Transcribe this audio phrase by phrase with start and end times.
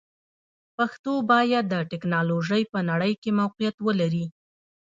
[0.77, 4.25] پښتو باید د ټکنالوژۍ په نړۍ کې موقعیت ولري.